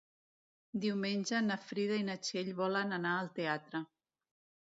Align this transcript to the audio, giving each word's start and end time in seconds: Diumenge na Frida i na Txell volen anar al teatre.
Diumenge 0.85 1.41
na 1.49 1.57
Frida 1.65 1.99
i 2.03 2.07
na 2.09 2.15
Txell 2.27 2.49
volen 2.63 2.97
anar 2.99 3.11
al 3.19 3.31
teatre. 3.41 3.83